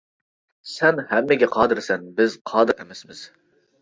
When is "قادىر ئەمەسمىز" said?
2.53-3.23